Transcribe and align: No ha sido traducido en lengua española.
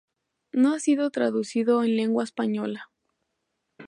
No 0.51 0.73
ha 0.73 0.79
sido 0.79 1.11
traducido 1.11 1.83
en 1.83 1.95
lengua 1.95 2.23
española. 2.23 2.89